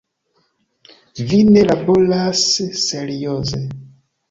[1.27, 2.43] Vi ne laboras
[2.87, 3.65] serioze.